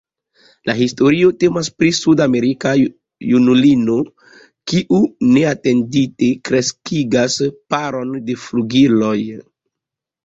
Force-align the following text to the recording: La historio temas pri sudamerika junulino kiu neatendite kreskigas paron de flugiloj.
La 0.67 0.73
historio 0.77 1.27
temas 1.41 1.67
pri 1.81 1.89
sudamerika 1.97 2.71
junulino 3.31 3.99
kiu 4.73 5.01
neatendite 5.35 6.31
kreskigas 6.51 7.39
paron 7.75 8.19
de 8.31 8.41
flugiloj. 8.49 9.17